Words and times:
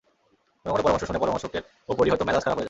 কোনো 0.65 0.71
কোনো 0.73 0.83
পরামর্শ 0.83 1.03
শুনে 1.03 1.19
পরামর্শকের 1.19 1.63
ওপরই 1.89 2.09
হয়তো 2.09 2.25
মেজাজ 2.25 2.43
খারাপ 2.43 2.47
হয়ে 2.55 2.55
যায়। 2.55 2.59